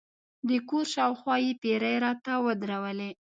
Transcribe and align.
د 0.49 0.51
کور 0.69 0.85
پر 0.87 0.91
شاوخوا 0.93 1.35
یې 1.45 1.51
پیرې 1.61 1.93
راته 2.03 2.33
ودرولې. 2.45 3.09